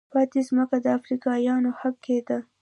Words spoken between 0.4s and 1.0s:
ځمکه د